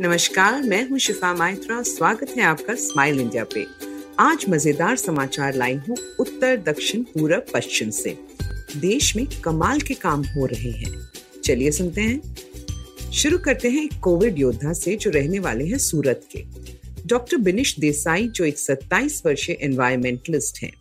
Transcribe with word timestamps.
नमस्कार, 0.00 0.62
मैं 0.62 0.88
हूँ 0.88 0.98
शिफा 0.98 1.34
माइत्रा। 1.34 1.82
स्वागत 1.82 2.30
है 2.36 2.42
आपका 2.42 2.74
स्माइल 2.74 3.20
इंडिया 3.20 3.44
पे। 3.44 3.66
आज 4.18 4.44
मज़ेदार 4.48 4.96
समाचार 4.96 5.54
लाई 5.54 5.74
हूँ 5.74 5.96
उत्तर, 6.20 6.56
दक्षिण, 6.56 7.02
पूरब, 7.02 7.46
पश्चिम 7.54 7.90
से। 7.90 8.18
देश 8.76 9.16
में 9.16 9.26
कमाल 9.44 9.80
के 9.80 9.94
काम 9.94 10.24
हो 10.24 10.46
रहे 10.46 10.70
हैं। 10.70 11.08
चलिए 11.44 11.70
सुनते 11.70 12.00
हैं। 12.00 12.36
शुरू 13.12 13.38
करते 13.38 13.70
हैं 13.70 14.00
कोविड 14.00 14.38
योद्धा 14.38 14.72
से 14.72 14.96
जो 14.96 15.10
रहने 15.10 15.38
वाले 15.38 15.64
हैं 15.64 15.78
सूरत 15.78 16.28
के। 16.36 16.44
डॉक्टर 17.06 17.36
बिनिश 17.36 17.78
देसाई, 17.78 18.28
जो 18.28 18.44
एक 18.44 18.58
27 18.58 19.22
वर्षीय 19.26 19.58
एनवायरमेंटलिस्ट 19.60 20.62
हैं। 20.62 20.72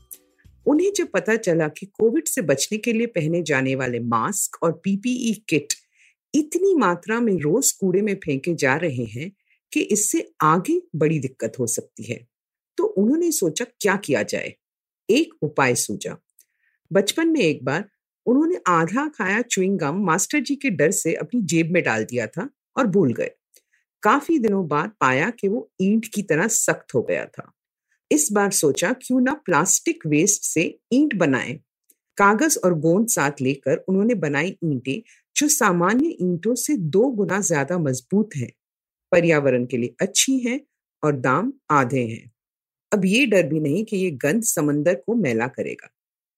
उन्हें 0.68 0.94
जब 0.96 1.08
पता 1.08 1.36
चला 1.36 1.68
कि 1.68 1.86
कोविड 1.86 2.28
से 2.28 2.42
बचने 2.42 2.78
के 2.78 2.94
लिए 2.94 3.08
पहने 3.08 3.42
जाने 3.42 3.76
वाले 3.76 4.00
मास्क 4.00 4.64
और 4.64 4.72
पीपीई 4.72 5.44
किट 5.50 5.74
इतनी 6.36 6.76
मात्रा 6.76 7.20
में 7.20 7.34
रोज 7.34 7.72
कूड़े 7.72 8.02
में 8.02 8.16
फेंके 8.16 8.56
जा 8.56 8.76
रहे 8.76 9.04
हैं 9.04 9.32
कि 9.72 9.80
इससे 9.80 10.34
आगे 10.42 10.82
बड़ी 10.96 11.20
दिक्कत 11.20 11.54
हो 11.60 11.68
सकती 11.68 12.04
है। 12.04 12.28
तो 12.78 12.84
उन्होंने 12.84 13.32
सोचा, 13.32 13.66
क्या 13.66 13.96
किया 13.96 14.24
जाए? 14.24 14.56
एक 15.10 15.34
उपाय 15.42 15.76
सूझा। 15.76 16.18
बचपन 16.94 17.28
में 17.28 17.42
एक 17.42 17.66
बार 17.66 17.90
उन्होंने 18.26 18.60
आधा 18.68 19.08
खाया 19.08 19.42
च्युइंग 19.42 19.80
गम 19.80 19.96
मास्टर 19.96 20.40
जी 20.40 20.56
के 20.56 20.70
डर 20.70 20.92
से 20.92 21.14
अपनी 21.14 21.42
जेब 21.42 21.72
में 21.72 21.84
डाल 21.84 22.04
दिया 22.04 22.28
था 22.28 22.50
और 22.78 22.88
भूल 22.88 23.14
गए। 23.14 23.32
काफ़ी 24.04 24.40
दिनों 24.40 24.68
बाद 24.68 24.92
पाया 25.02 25.30
कि 25.30 25.48
वो 25.48 25.72
ईंट 25.82 26.06
की 26.06 26.22
तरह 26.22 26.48
सख्त 26.48 26.94
हो 26.94 27.02
गया 27.02 27.26
था। 27.26 27.52
इस 28.16 28.28
बार 28.34 28.52
सोचा 28.54 28.92
क्यों 28.98 29.20
ना 29.22 29.34
प्लास्टिक 29.46 30.06
वेस्ट 30.08 30.44
से 30.44 30.64
ईंट 30.94 31.16
बनाए। 31.16 31.54
कागज़ 32.18 32.58
और 32.60 32.74
गोंद 32.80 33.08
साथ 33.10 33.42
लेकर 33.42 33.78
उन्होंने 33.80 34.16
बनाई 34.18 34.56
ईंटें, 34.64 35.02
जो 35.36 35.48
सामान्य 35.50 36.16
ईंटों 36.22 36.56
से 36.58 36.76
दो 36.78 37.08
गुना 37.14 37.40
ज़्यादा 37.44 37.78
मज़बूत 37.80 38.36
हैं। 38.36 38.52
पर्यावरण 39.12 39.66
के 39.66 39.78
लिए 39.78 39.96
अच्छी 40.02 40.38
हैं 40.40 40.60
और 41.04 41.16
दाम 41.18 41.52
आधे 41.72 42.04
हैं। 42.04 42.32
अब 42.92 43.06
ये 43.06 43.26
डर 43.26 43.48
भी 43.48 43.60
नहीं 43.60 43.84
कि 43.86 43.98
ये 43.98 44.12
गंद 44.20 44.44
समंदर 44.46 44.96
को 44.98 45.16
मैला 45.16 45.48
करेगा, 45.50 45.90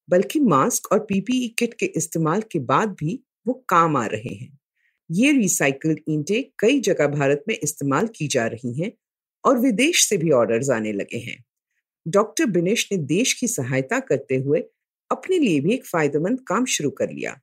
बल्कि 0.09 0.39
मास्क 0.41 0.91
और 0.91 0.99
पीपीई 1.05 1.47
किट 1.59 1.73
के 1.73 1.85
इस्तेमाल 1.97 2.41
के 2.51 2.59
बाद 2.65 2.95
भी 2.99 3.19
वो 3.47 3.53
काम 3.69 3.97
आ 3.97 4.05
रहे 4.05 4.33
हैं। 4.35 4.57
ये 5.09 5.31
रिसाइकल्ड 5.31 5.99
ईंटें 6.09 6.43
कई 6.59 6.79
जगह 6.81 7.07
भारत 7.09 7.43
में 7.47 7.55
इस्तेमाल 7.55 8.07
की 8.15 8.27
जा 8.27 8.45
रही 8.47 8.73
हैं 8.81 8.91
और 9.43 9.59
विदेश 9.59 10.07
से 10.07 10.17
भी 10.17 10.31
ऑर्डर्स 10.33 10.69
आने 10.69 10.91
लगे 10.93 11.17
हैं। 11.19 11.43
डॉक्टर 12.07 12.45
बिनेश 12.45 12.87
ने 12.91 12.97
देश 12.97 13.33
की 13.33 13.47
सहायता 13.47 13.99
करते 13.99 14.35
हुए 14.37 14.59
अपने 15.11 15.37
लिए 15.39 15.59
भी 15.59 15.73
एक 15.73 15.85
फ़ायदेमंद 15.85 16.39
काम 16.47 16.65
शुरू 16.65 16.89
कर 16.89 17.09
लिया। 17.09 17.39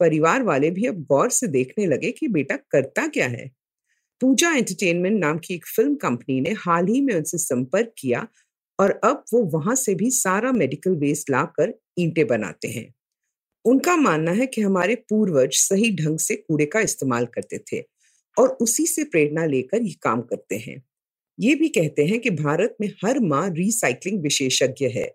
परिवार 0.00 0.42
वाले 0.42 0.70
भी 0.70 0.86
अब 0.86 1.02
गौर 1.04 1.30
से 1.30 1.46
देखने 1.46 1.86
लगे 1.86 2.10
कि 2.10 2.28
बेटा 2.28 2.56
करता 2.72 3.06
क्या 3.08 3.26
है। 3.28 3.50
पूजा 4.20 4.50
एंटरटेनमेंट 4.52 5.20
नाम 5.20 5.38
की 5.38 5.54
एक 5.54 5.66
फ़िल्म 5.66 5.94
कंपनी 5.96 6.40
ने 6.40 6.50
हाल 6.58 6.86
ही 6.86 7.00
में 7.00 7.14
उनसे 7.14 7.38
संपर्क 7.38 7.92
किया 7.98 8.26
और 8.78 8.90
अब 9.04 9.24
वो 9.34 9.42
वहाँ 9.50 9.74
से 9.74 9.94
भी 9.94 10.10
सारा 10.10 10.52
मेडिकल 10.52 10.96
वेस्ट 10.96 11.30
लाकर 11.30 11.74
ईंटें 11.98 12.26
बनाते 12.26 12.68
हैं। 12.68 12.92
उनका 13.64 13.96
मानना 13.96 14.32
है 14.32 14.46
कि 14.46 14.60
हमारे 14.60 14.94
पूर्वज 15.10 15.50
सही 15.52 15.96
ढंग 15.96 16.18
से 16.18 16.36
कूड़े 16.36 16.66
का 16.66 16.80
इस्तेमाल 16.80 17.26
करते 17.26 17.58
थे 17.72 17.82
और 18.36 18.48
उसी 18.60 18.86
से 18.86 19.04
प्रेरणा 19.04 19.46
लेकर 19.46 19.82
ये 19.82 19.94
काम 20.02 20.22
करते 20.22 20.56
हैं। 20.58 20.82
ये 21.38 21.54
भी 21.54 21.68
कहते 21.68 22.04
हैं 22.06 22.18
कि 22.20 22.30
भारत 22.30 22.76
में 22.80 22.88
हर 23.04 23.18
माँ 23.20 23.48
रिसाइकलिंग 23.50 24.22
विशेषज्ञ 24.22 24.86
है। 24.88 25.10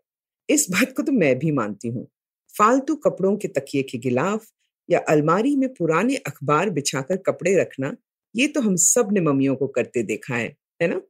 इस 0.49 0.67
बात 0.71 0.93
को 0.95 1.03
तो 1.03 1.11
मैं 1.11 1.37
भी 1.39 1.51
मानती 1.51 1.87
हूँ। 1.87 2.07
फालतू 2.53 2.95
कपड़ों 2.95 3.35
के 3.37 3.47
तकिए 3.47 3.83
के 3.83 3.97
गिलाफ 3.97 4.45
या 4.89 4.99
अलमारी 4.99 5.55
में 5.55 5.67
पुराने 5.73 6.15
अखबार 6.15 6.69
बिछाकर 6.69 7.17
कपड़े 7.17 7.55
रखना, 7.55 7.95
ये 8.35 8.47
तो 8.47 8.61
हम 8.61 8.75
सबने 8.75 9.21
मम्मियों 9.21 9.55
को 9.55 9.67
करते 9.67 10.03
देखा 10.03 10.35
है 10.35 10.55
है 10.81 10.87
ना? 10.87 11.01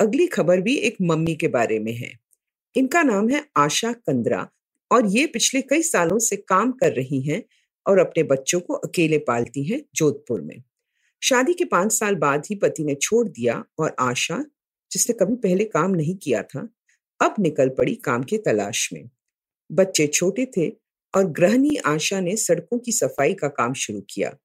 अगली 0.00 0.26
खबर 0.26 0.60
भी 0.60 0.76
एक 0.76 0.96
मम्मी 1.02 1.34
के 1.34 1.48
बारे 1.48 1.78
में 1.78 1.92
है। 1.92 2.12
इनका 2.74 3.02
नाम 3.02 3.28
है 3.28 3.44
आशा 3.56 3.92
कंद्रा 3.92 4.48
और 4.90 5.06
ये 5.06 5.26
पिछले 5.26 5.60
कई 5.62 5.82
सालों 5.82 6.18
से 6.18 6.36
काम 6.36 6.72
कर 6.72 6.92
रही 6.92 7.20
हैं 7.20 7.42
और 7.86 7.98
अपने 7.98 8.22
बच्चों 8.22 8.60
को 8.60 8.74
अकेले 8.74 9.18
पालती 9.18 9.64
हैं 9.64 9.82
जोधपुर 9.94 10.40
में। 10.40 10.62
शादी 11.22 11.52
के 11.54 11.64
पाँच 11.64 11.92
साल 11.92 12.14
बाद 12.14 12.46
ही 12.50 12.54
पति 12.54 12.84
ने 12.84 12.94
छोड़ 12.94 13.26
दिया 13.28 13.62
और 13.78 13.94
आशा, 14.00 14.44
जिसने 14.90 15.14
कभी 15.16 15.34
पहले 15.38 15.64
काम 15.64 15.90
नहीं 15.90 16.14
किया 16.16 16.42
था, 16.42 16.68
अब 17.20 17.34
निकल 17.38 17.68
पड़ी 17.68 17.94
काम 17.94 18.22
के 18.22 18.38
तलाश 18.38 18.88
में। 18.92 19.08
बच्चे 19.70 20.06
छोटे 20.06 20.46
थे 20.56 20.68
और 21.14 21.24
गृहणी 21.32 21.76
आशा 21.86 22.20
ने 22.20 22.36
सड़कों 22.36 22.78
की 22.78 22.92
सफ़ाई 22.92 23.34
का 23.34 23.48
काम 23.50 23.72
शुरू 23.74 24.00
किया। 24.10 24.36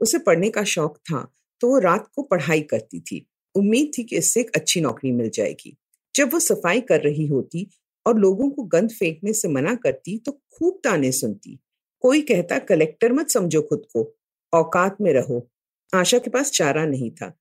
उसे 0.00 0.18
पढ़ने 0.18 0.50
का 0.50 0.64
शौक 0.64 0.96
था 1.00 1.28
तो 1.60 1.68
वो 1.68 1.78
रात 1.78 2.08
को 2.16 2.22
पढ़ाई 2.22 2.60
करती 2.62 3.00
थी। 3.00 3.26
उम्मीद 3.54 3.90
थी 3.98 4.02
कि 4.04 4.16
इससे 4.16 4.40
एक 4.40 4.50
अच्छी 4.56 4.80
नौकरी 4.80 5.12
मिल 5.12 5.30
जाएगी। 5.30 5.76
जब 6.14 6.32
वो 6.32 6.38
सफ़ाई 6.40 6.80
कर 6.80 7.00
रही 7.00 7.26
होती 7.26 7.66
और 8.06 8.18
लोगों 8.18 8.50
को 8.50 8.62
गंद 8.64 8.90
फेंकने 8.90 9.32
से 9.32 9.48
मना 9.48 9.74
करती 9.74 10.16
तो 10.18 10.32
खूब 10.32 10.80
ताने 10.84 11.12
सुनती। 11.12 11.58
कोई 12.04 12.20
कहता, 12.22 12.58
कलेक्टर 12.58 13.12
मत 13.12 13.30
समझो 13.30 13.62
खुद 13.62 13.86
को, 13.92 14.12
औकात 14.52 14.96
में 15.00 15.12
रहो। 15.12 15.48
आशा 15.92 16.18
के 16.18 16.30
पास 16.30 16.50
चारा 16.50 16.84
नहीं 16.86 17.10
था, 17.12 17.32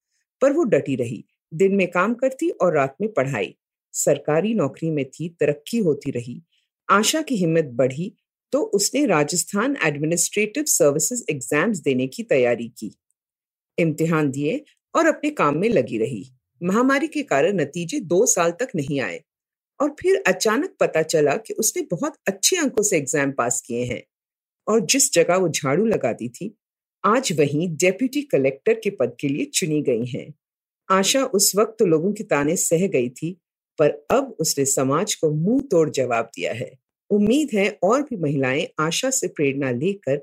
पर 0.41 0.53
वो 0.53 0.63
डटी 0.65 0.95
रही, 0.95 1.23
दिन 1.51 1.75
में 1.75 1.87
काम 1.91 2.13
करती 2.13 2.49
और 2.51 2.73
रात 2.75 2.95
में 3.01 3.11
पढ़ाई। 3.13 3.55
सरकारी 3.93 4.53
नौकरी 4.53 4.89
में 4.91 5.05
थी, 5.05 5.29
तरक्की 5.29 5.77
होती 5.79 6.11
रही। 6.11 6.41
आशा 6.89 7.21
की 7.21 7.35
हिम्मत 7.35 7.65
बढ़ी 7.73 8.13
तो 8.53 8.59
उसने 8.75 9.05
राजस्थान 9.05 9.75
एडमिनिस्ट्रेटिव 9.85 10.63
सर्विसेज़ 10.67 11.23
एग्ज़ाम्स 11.29 11.79
देने 11.79 12.07
की 12.07 12.23
तैयारी 12.23 12.67
की। 12.69 12.91
इम्तिहान 13.77 14.29
दिए 14.31 14.63
और 14.95 15.07
अपने 15.07 15.29
काम 15.31 15.57
में 15.57 15.69
लगी 15.69 15.97
रही। 15.97 16.23
महामारी 16.61 17.07
के 17.07 17.23
कारण 17.23 17.59
नतीजे 17.61 17.99
दो 18.01 18.25
साल 18.25 18.51
तक 18.51 18.75
नहीं 18.75 18.99
आए 19.01 19.19
और 19.79 19.95
फिर 19.99 20.21
अचानक 20.27 20.75
पता 20.79 21.01
चला 21.03 21.35
कि 21.37 21.53
उसने 21.53 21.81
बहुत 21.91 22.17
अच्छे 22.27 22.57
अंकों 22.57 22.83
से 22.83 22.97
एग्ज़ाम 22.97 23.31
पास 23.31 23.61
किए 23.61 23.83
हैं 23.85 24.01
और 24.67 24.85
जिस 24.85 25.13
जगह 25.13 25.37
वो 25.37 25.49
झाड़ू 25.49 25.85
लगाती 25.85 26.29
थी 26.29 26.53
आज 27.03 27.31
वही 27.39 27.67
डेप्यूटी 27.75 28.21
कलेक्टर 28.21 28.73
के 28.73 28.89
पद 28.89 29.15
के 29.19 29.27
लिए 29.27 29.45
चुनी 29.45 29.81
गई 29.81 30.05
हैं। 30.05 30.33
आशा 30.89 31.23
उस 31.25 31.51
वक्त 31.55 31.75
तो 31.79 31.85
लोगों 31.85 32.11
के 32.13 32.23
ताने 32.23 32.55
सह 32.55 32.85
गई 32.87 33.09
थी, 33.09 33.31
पर 33.79 33.89
अब 34.11 34.35
उसने 34.39 34.65
समाज 34.65 35.15
को 35.15 35.29
मुँह 35.31 35.61
तोड़ 35.71 35.89
जवाब 35.89 36.29
दिया 36.35 36.53
है। 36.53 36.71
उम्मीद 37.09 37.49
है 37.53 37.67
और 37.83 38.01
भी 38.01 38.17
महिलाएँ 38.17 38.67
आशा 38.79 39.09
से 39.09 39.27
प्रेरणा 39.27 39.71
लेकर 39.71 40.21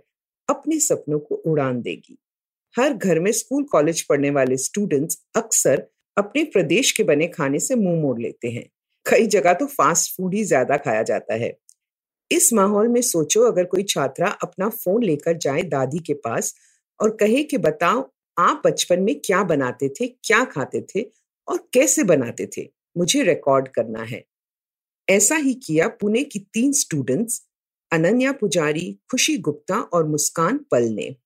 अपने 0.48 0.78
सपनों 0.80 1.19
को 1.19 1.34
उड़ान 1.34 1.82
देगी। 1.82 2.16
हर 2.74 2.92
घर 2.92 3.19
में 3.19 3.30
स्कूल 3.32 3.64
कॉलेज 3.64 4.02
पढ़ने 4.02 4.30
वाले 4.30 4.56
स्टूडेंट्स 4.56 5.19
अक्सर 5.36 5.86
अपने 6.16 6.44
प्रदेश 6.44 6.92
के 6.92 7.02
बने 7.02 7.28
खाने 7.28 7.58
से 7.58 7.74
मुँह 7.74 8.00
मोड़ 8.02 8.20
लेते 8.20 8.48
हैं। 8.48 8.69
कई 9.06 9.26
जगह 9.26 9.52
तो 9.52 9.66
फास्ट 9.66 10.16
फ़ूड 10.16 10.34
ही 10.34 10.44
ज़्यादा 10.44 10.76
खाया 10.76 11.02
जाता 11.02 11.34
है। 11.34 11.56
इस 12.30 12.52
माहौल 12.52 12.88
में 12.88 13.00
सोचो 13.02 13.40
अगर 13.42 13.64
कोई 13.64 13.82
छात्रा 13.82 14.28
अपना 14.42 14.69
फ़ोन 14.69 15.02
लेकर 15.02 15.36
जाए 15.36 15.62
दादी 15.62 15.98
के 15.98 16.14
पास 16.14 16.54
और 17.00 17.11
कहे 17.11 17.43
कि 17.43 17.59
बताओ, 17.59 18.12
आप 18.38 18.62
बचपन 18.66 19.00
में 19.00 19.21
क्या 19.25 19.43
बनाते 19.43 19.88
थे, 19.88 20.06
क्या 20.06 20.44
खाते 20.44 20.81
थे 20.81 21.06
और 21.49 21.69
कैसे 21.72 22.05
बनाते 22.05 22.49
थे? 22.56 22.69
मुझे 22.99 23.22
रिकॉर्ड 23.22 23.69
करना 23.69 24.03
है। 24.03 24.25
ऐसा 25.09 25.37
ही 25.37 25.55
किया 25.55 25.88
पुणे 25.88 26.25
की 26.25 26.38
तीन 26.38 26.72
स्टूडेंट्स 26.72 27.47
अनन्या 27.93 28.33
पुजारी, 28.33 28.99
खुशी 29.11 29.38
गुप्ता 29.38 29.78
और 29.78 30.09
मुस्कान 30.09 30.59
पल 30.71 30.83
ने। 30.83 31.16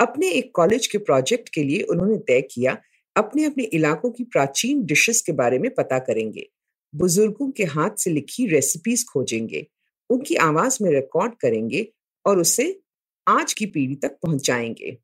अपने 0.00 0.30
एक 0.30 0.52
कॉलेज 0.54 0.86
के 0.86 0.98
प्रोजेक्ट 0.98 1.48
के 1.48 1.62
लिए 1.62 1.82
उन्होंने 1.82 2.16
तय 2.16 2.40
किया, 2.40 2.78
अपने 3.16 3.44
अपने 3.44 3.64
इलाकों 3.64 4.10
की 4.10 4.24
प्राचीन 4.24 4.84
डिशेस 4.84 5.22
के 5.22 5.32
बारे 5.32 5.58
में 5.58 5.74
पता 5.74 5.98
करेंगे। 5.98 6.50
बुज़ुर्गों 6.94 7.50
के 7.50 7.64
हाथ 7.64 7.90
से 7.98 8.10
लिखी 8.10 8.46
रेसिपीज़ 8.46 9.04
खोजेंगे, 9.12 9.66
उनकी 10.10 10.34
आवाज़ 10.34 10.78
में 10.82 10.90
रिकॉर्ड 10.90 11.34
करेंगे 11.40 11.92
और 12.26 12.38
उसे 12.38 12.80
आज 13.28 13.52
की 13.52 13.66
पीढ़ी 13.66 13.94
तक 13.94 14.18
पहुंचाएँगे। 14.22 14.98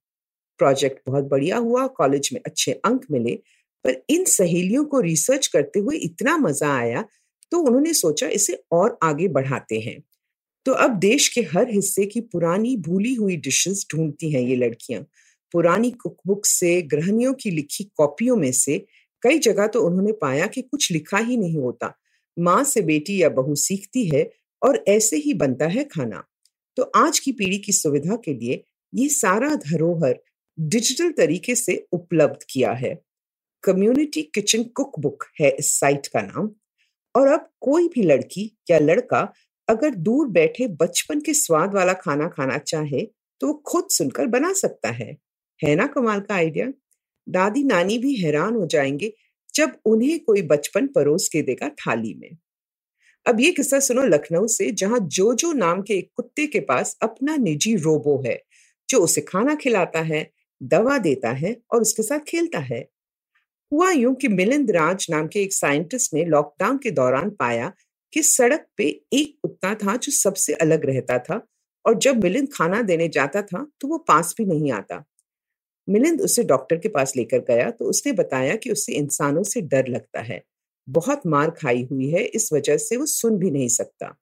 प्रोजेक्ट 0.60 1.00
बहुत 1.06 1.24
बढ़िया 1.24 1.56
हुआ, 1.58 1.86
कॉलेज 1.88 2.30
में 2.32 2.40
अच्छे 2.46 2.72
अंक 2.74 3.06
मिले, 3.10 3.34
पर 3.84 4.02
इन 4.10 4.24
सहेलियों 4.24 4.84
को 4.84 5.00
रिसर्च 5.00 5.46
करते 5.46 5.80
हुए 5.80 5.96
इतना 5.98 6.36
मज़ा 6.38 6.72
आया 6.74 7.04
तो 7.52 7.58
उन्होंने 7.58 7.92
सोचा 7.94 8.28
इसे 8.28 8.62
और 8.72 8.98
आगे 9.02 9.28
बढ़ाते 9.28 9.78
हैं। 9.80 10.02
तो 10.66 10.72
अब 10.74 10.98
देश 10.98 11.28
के 11.28 11.40
हर 11.50 11.70
हिस्से 11.70 12.06
की 12.06 12.20
पुरानी 12.22 12.76
भूली 12.76 13.14
हुई 13.14 13.36
डिशेस 13.36 13.86
ढूंढती 13.92 14.30
हैं 14.30 14.40
ये 14.40 14.56
लड़कियाँ। 14.56 15.02
पुरानी 15.54 15.90
कुकबुक 15.92 16.46
से, 16.46 16.80
गृहणियों 16.82 17.32
की 17.34 17.50
लिखी 17.50 17.84
कॉपियों 17.96 18.36
में 18.36 18.50
से, 18.52 18.78
कई 19.22 19.38
जगह 19.38 19.66
तो 19.66 19.82
उन्होंने 19.82 20.12
पाया 20.12 20.46
कि 20.46 20.62
कुछ 20.62 20.90
लिखा 20.92 21.18
ही 21.18 21.36
नहीं 21.36 21.58
होता। 21.58 21.92
माँ 22.36 22.62
से 22.64 22.80
बेटी 22.82 23.22
या 23.22 23.28
बहू 23.28 23.54
सीखती 23.54 24.04
है 24.08 24.28
और 24.62 24.82
ऐसे 24.88 25.16
ही 25.16 25.34
बनता 25.34 25.66
है 25.66 25.84
खाना। 25.84 26.24
तो 26.76 26.82
आज 26.96 27.18
की 27.18 27.32
पीढ़ी 27.32 27.58
की 27.58 27.72
सुविधा 27.72 28.16
के 28.16 28.34
लिए 28.34 28.62
ये 28.92 29.08
सारा 29.08 29.54
धरोहर 29.56 30.18
डिजिटल 30.58 31.10
तरीके 31.10 31.54
से 31.54 31.86
उपलब्ध 31.92 32.38
किया 32.50 32.72
है। 32.72 32.94
कम्युनिटी 33.64 34.22
किचन 34.22 34.62
कुक 34.62 34.98
बुक 35.00 35.24
है 35.40 35.50
इस 35.50 35.78
साइट 35.80 36.06
का 36.06 36.20
नाम। 36.20 36.50
और 37.14 37.26
अब 37.28 37.48
कोई 37.60 37.88
भी 37.88 38.02
लड़की 38.02 38.50
या 38.70 38.78
लड़का 38.78 39.32
अगर 39.68 39.94
दूर 39.94 40.28
बैठे 40.28 40.66
बचपन 40.66 41.20
के 41.20 41.34
स्वाद 41.34 41.74
वाला 41.74 41.92
खाना 41.92 42.28
खाना 42.28 42.58
चाहे 42.58 43.00
तो 43.40 43.46
वो 43.46 43.54
खुद 43.66 43.88
सुनकर 43.90 44.26
बना 44.26 44.52
सकता 44.52 44.90
है। 44.90 45.16
है 45.60 45.74
ना 45.74 45.86
कमाल 45.86 46.20
का 46.20 46.34
आइडिया? 46.34 46.72
दादी 47.28 47.62
नानी 47.64 47.98
भी 47.98 48.14
हैरान 48.14 48.54
हो 48.54 48.66
जाएँगे 48.66 49.12
जब 49.54 49.76
उन्हें 49.84 50.18
कोई 50.24 50.42
बचपन 50.42 50.86
परोस 50.86 51.28
के 51.28 51.42
देगा 51.42 51.68
थाली 51.68 52.14
में। 52.14 52.30
अब 53.26 53.40
ये 53.40 53.50
किस्सा 53.52 53.80
सुनो 53.80 54.02
लखनऊ 54.02 54.46
से, 54.46 54.70
जहाँ 54.70 54.98
जोजो 55.00 55.52
नाम 55.52 55.82
के 55.82 55.94
एक 55.94 56.10
कुत्ते 56.14 56.46
के 56.46 56.60
पास 56.60 56.96
अपना 57.02 57.36
निजी 57.36 57.76
रोबो 57.76 58.22
है, 58.26 58.42
जो 58.88 58.98
उसे 58.98 59.20
खाना 59.20 59.54
खिलाता 59.54 60.00
है। 60.00 60.30
दवा 60.64 60.98
देता 60.98 61.30
है 61.32 61.56
और 61.72 61.80
उसके 61.80 62.02
साथ 62.02 62.20
खेलता 62.28 62.58
है। 62.58 62.80
हुआ 63.72 63.90
यूँ 63.90 64.14
कि 64.14 64.28
मिलिंद 64.28 64.70
राज 64.70 65.06
नाम 65.10 65.26
के 65.26 65.40
एक 65.40 65.52
साइंटिस्ट 65.52 66.14
ने 66.14 66.24
लॉकडाउन 66.24 66.78
के 66.78 66.90
दौरान 66.90 67.30
पाया 67.30 67.72
कि 68.12 68.22
सड़क 68.22 68.66
पे 68.76 68.84
एक 69.12 69.36
कुत्ता 69.42 69.74
था 69.74 69.96
जो 69.96 70.12
सबसे 70.12 70.52
अलग 70.54 70.86
रहता 70.86 71.18
था 71.18 71.40
और 71.84 71.98
जब 71.98 72.22
मिलिंद 72.24 72.48
खाना 72.52 72.82
देने 72.82 73.08
जाता 73.08 73.42
था 73.42 73.66
तो 73.80 73.88
वो 73.88 73.98
पास 73.98 74.34
भी 74.38 74.44
नहीं 74.44 74.72
आता। 74.72 75.04
मिलिंद 75.88 76.20
उसे 76.20 76.42
डॉक्टर 76.44 76.76
के 76.76 76.88
पास 76.88 77.12
लेकर 77.16 77.38
गया 77.38 77.70
तो 77.70 77.84
उसने 77.84 78.12
बताया 78.12 78.54
कि 78.56 78.70
उसे 78.70 78.92
इंसानों 78.92 79.42
से 79.42 79.60
डर 79.60 79.88
लगता 79.88 80.20
है। 80.20 80.42
बहुत 80.88 81.26
मार 81.26 81.50
खाई 81.50 81.82
हुई 81.90 82.08
है, 82.10 82.24
इस 82.24 82.52
वजह 82.52 82.76
से 82.76 82.96
वो 82.96 83.06
सुन 83.06 83.38
भी 83.38 83.50
नहीं 83.50 83.68
सकता। 83.68 84.14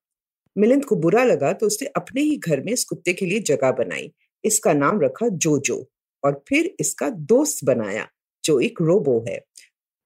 मिलिंद 0.56 0.84
को 0.84 0.96
बुरा 0.96 1.24
लगा 1.24 1.52
तो 1.52 1.66
उसने 1.66 1.88
अपने 1.96 2.20
ही 2.20 2.36
घर 2.38 2.60
में 2.60 2.72
इस 2.72 2.84
कुत्ते 2.84 3.12
के 3.12 3.26
लिए 3.26 3.40
जगह 3.40 3.70
बनाई। 3.72 4.12
इसका 4.44 4.72
नाम 4.72 5.00
रखा 5.00 5.28
जोजो। 5.28 5.76
और 6.24 6.42
फिर 6.48 6.74
इसका 6.80 7.08
दोस्त 7.10 7.64
बनाया, 7.64 8.06
जो 8.44 8.58
एक 8.60 8.80
रोबो 8.80 9.24
है। 9.28 9.38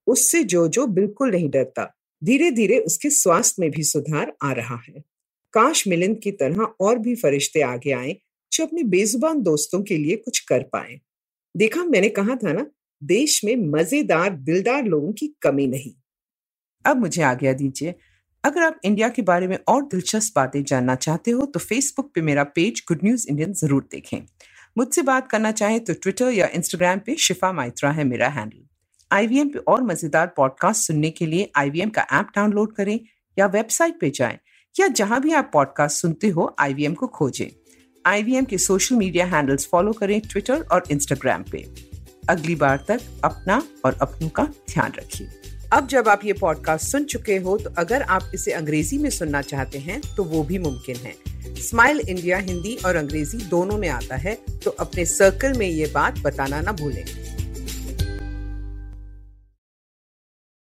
उससे 0.06 0.42
जोजो 0.44 0.86
बिल्कुल 0.86 1.30
नहीं 1.30 1.48
डरता। 1.50 1.92
धीरे 2.22 2.50
धीरे 2.50 2.78
उसके 2.78 3.10
स्वास्थ्य 3.10 3.62
में 3.62 3.70
भी 3.70 3.82
सुधार 3.82 4.32
आ 4.42 4.52
रहा 4.52 4.76
है। 4.78 5.02
काश 5.54 5.86
मिलिंद 5.88 6.18
की 6.18 6.30
तरह 6.32 6.62
और 6.80 6.98
भी 6.98 7.14
फरिश्ते 7.14 7.60
आगे 7.62 7.92
आए, 7.92 8.16
जो 8.52 8.64
अपने 8.66 8.82
बेजुबान 8.84 9.42
दोस्तों 9.42 9.82
के 9.82 9.96
लिए 9.96 10.16
कुछ 10.16 10.38
कर 10.38 10.62
पाए। 10.62 10.98
देखा, 11.54 11.84
मैंने 11.84 12.08
कहा 12.08 12.36
था 12.36 12.52
ना, 12.52 12.66
देश 13.02 13.40
में 13.44 13.56
मज़ेदार, 13.70 14.30
दिलदार 14.30 14.84
लोगों 14.84 15.12
की 15.12 15.34
कमी 15.42 15.66
नहीं। 15.66 15.92
अब 16.84 16.96
मुझे 16.96 17.22
आज्ञा 17.22 17.52
दीजिए, 17.52 17.94
अगर 18.44 18.62
आप 18.62 18.80
इंडिया 18.84 19.08
के 19.08 19.22
बारे 19.22 19.46
में 19.48 19.58
और 19.68 19.82
दिलचस्प 19.84 20.32
बातें 20.36 20.62
जानना 20.64 20.94
चाहते 20.94 21.30
हो 21.30 21.46
तो 21.46 21.60
फेसबुक 21.60 22.10
पे 22.14 22.20
मेरा 22.20 22.44
पेज 22.54 22.82
गुड 22.88 23.04
न्यूज़ 23.04 23.26
इंडियन 23.28 23.52
ज़रूर 23.52 23.88
देखें। 23.92 24.20
मुझसे 24.78 25.02
बात 25.02 25.28
करना 25.28 25.52
चाहें 25.52 25.84
तो 25.84 25.92
ट्विटर 25.92 26.30
या 26.30 26.46
इंस्टाग्राम 26.46 26.98
पे 26.98 27.16
शिफा 27.16 27.52
माइत्रा 27.52 27.90
है 27.90 28.04
मेरा 28.04 28.28
हैंडल 28.28 28.66
आईवीएम 29.12 29.48
पे 29.48 29.58
और 29.58 29.82
मज़ेदार 29.82 30.26
पॉडकास्ट 30.36 30.86
सुनने 30.86 31.10
के 31.10 31.26
लिए 31.26 31.50
आईवीएम 31.56 31.90
का 31.90 32.06
ऐप 32.12 32.28
डाउनलोड 32.36 32.72
करें 32.72 33.00
या 33.38 33.46
वेबसाइट 33.46 34.00
पे 34.00 34.10
जाएँ, 34.10 34.38
या 34.80 34.86
जहाँ 34.86 35.20
भी 35.20 35.32
आप 35.32 35.50
पॉडकास्ट 35.52 36.00
सुनते 36.00 36.28
हो 36.28 36.56
आईवीएम 36.58 36.94
को 36.94 37.06
खोजें. 37.06 37.46
आईवीएम 38.06 38.44
के 38.44 38.58
सोशल 38.58 38.96
मीडिया 38.96 39.26
हैंडल्स 39.26 39.68
फॉलो 39.72 39.92
करें 39.92 40.20
ट्विटर 40.20 40.62
और 40.62 40.84
इंस्टाग्राम 40.90 41.44
पे. 41.52 41.74
अगली 42.28 42.54
बार 42.54 42.84
तक 42.88 43.00
अपना 43.24 43.62
और 43.84 43.98
अपनों 44.02 44.28
का 44.28 44.44
ध्यान 44.44 44.92
रखिए। 44.92 45.28
अब 45.72 45.86
जब 45.86 46.08
आप 46.08 46.20
ये 46.24 46.32
पॉडकास्ट 46.32 46.88
सुन 46.88 47.04
चुके 47.04 47.36
हो 47.36 47.56
तो 47.58 47.70
अगर 47.78 48.02
आप 48.02 48.30
इसे 48.34 48.52
अंग्रेज़ी 48.52 48.98
में 48.98 49.10
सुनना 49.10 49.42
चाहते 49.42 49.78
हैं 49.78 50.00
तो 50.16 50.24
वो 50.24 50.42
भी 50.42 50.58
मुमकिन 50.58 50.96
है। 50.96 51.14
स्माइल 51.54 52.00
इंडिया 52.00 52.38
हिंदी 52.38 52.76
और 52.86 52.96
अंग्रेज़ी 52.96 53.38
दोनों 53.38 53.78
में 53.78 53.88
आता 53.88 54.16
है 54.16 54.38
तो 54.64 54.70
अपने 54.70 55.04
सर्कल 55.04 55.52
में 55.52 55.66
ये 55.66 55.86
बात 55.86 56.18
बताना 56.18 56.60
ना 56.60 56.72
भूलें। 56.72 57.04